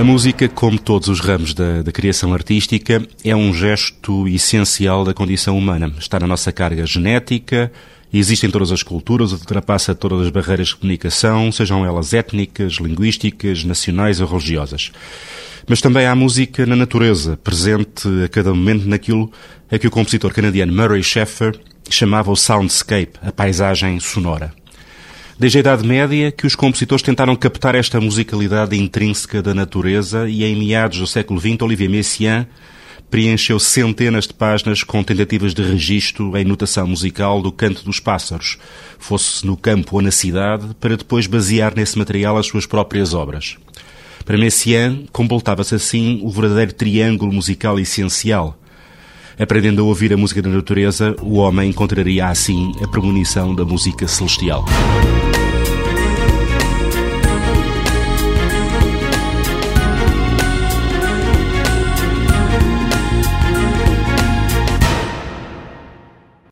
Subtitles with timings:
[0.00, 5.12] A música, como todos os ramos da, da, criação artística, é um gesto essencial da
[5.12, 5.92] condição humana.
[5.98, 7.70] Está na nossa carga genética,
[8.10, 13.62] existe em todas as culturas, ultrapassa todas as barreiras de comunicação, sejam elas étnicas, linguísticas,
[13.62, 14.90] nacionais ou religiosas.
[15.68, 19.30] Mas também há música na natureza, presente a cada momento naquilo
[19.70, 24.54] a que o compositor canadiano Murray Schaeffer chamava o soundscape, a paisagem sonora.
[25.40, 30.44] Desde a Idade Média que os compositores tentaram captar esta musicalidade intrínseca da natureza e
[30.44, 32.46] em meados do século XX Olivier Messiaen
[33.10, 38.58] preencheu centenas de páginas com tentativas de registro em notação musical do canto dos pássaros,
[38.98, 43.56] fosse no campo ou na cidade, para depois basear nesse material as suas próprias obras.
[44.26, 48.59] Para Messiaen, completava-se assim o verdadeiro triângulo musical essencial.
[49.38, 54.06] Aprendendo a ouvir a música da natureza, o homem encontraria assim a premonição da música
[54.06, 54.64] celestial.